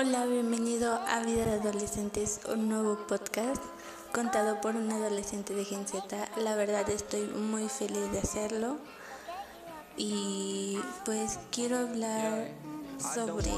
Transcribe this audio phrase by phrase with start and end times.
[0.00, 3.60] Hola, bienvenido a Vida de Adolescentes, un nuevo podcast
[4.14, 5.84] contado por un adolescente de Gen.
[6.36, 8.76] La verdad estoy muy feliz de hacerlo
[9.96, 12.48] y pues quiero hablar
[13.00, 13.50] sobre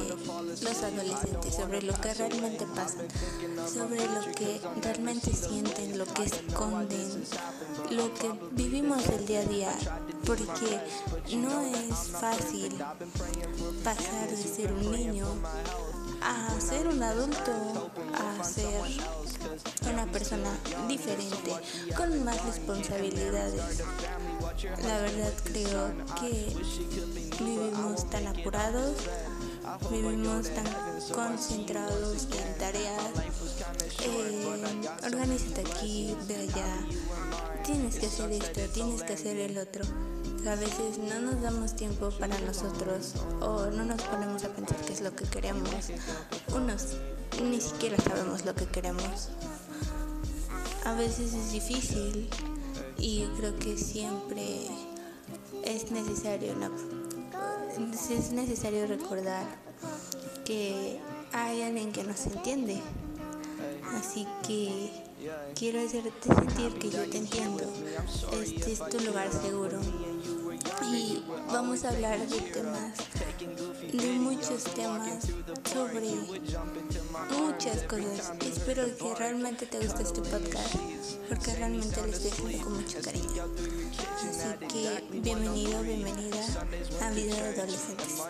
[0.62, 3.00] los adolescentes, sobre lo que realmente pasa,
[3.70, 7.22] sobre lo que realmente sienten, lo que esconden,
[7.91, 9.79] lo que vivimos el día a día,
[10.25, 10.80] porque
[11.36, 12.82] no es fácil
[13.84, 15.27] pasar de ser un niño
[16.23, 18.83] a ser un adulto, a ser
[19.92, 20.51] una persona
[20.88, 21.52] diferente,
[21.96, 23.84] con más responsabilidades.
[24.83, 26.55] La verdad creo que
[27.38, 28.96] vivimos tan apurados,
[29.91, 30.66] vivimos tan
[31.12, 33.02] concentrados en tareas.
[34.02, 34.46] Eh,
[35.05, 36.87] organízate aquí, ve allá,
[37.65, 39.84] tienes que hacer esto, tienes que hacer el otro.
[40.47, 44.95] A veces no nos damos tiempo para nosotros o no nos ponemos a pensar qué
[44.95, 45.69] es lo que queremos.
[46.55, 46.97] Unos
[47.43, 49.29] ni siquiera sabemos lo que queremos.
[50.85, 52.30] A veces es difícil
[52.97, 54.66] y creo que siempre
[55.63, 56.54] es necesario
[58.10, 59.47] es necesario recordar
[60.45, 61.01] que
[61.32, 62.80] hay alguien que nos entiende.
[63.95, 64.91] Así que
[65.54, 67.65] quiero hacerte sentir que yo te entiendo.
[68.32, 69.78] Este es tu lugar seguro
[70.93, 72.94] y vamos a hablar de temas,
[73.93, 75.25] de muchos temas,
[75.72, 76.00] sobre
[77.38, 78.32] muchas cosas.
[78.41, 80.75] Espero que realmente te guste este podcast
[81.28, 83.44] porque realmente lo estoy haciendo con mucho cariño.
[84.16, 86.44] Así que bienvenido, bienvenida
[87.03, 88.21] a Vida de Adolescentes.